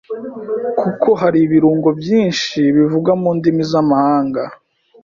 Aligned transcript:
kuko 0.81 1.09
hari 1.21 1.37
ibirungo 1.45 1.89
byinshi 1.99 2.57
bivugwa 2.75 3.11
mu 3.21 3.29
ndimi 3.37 3.63
z’amahanga 3.71 4.43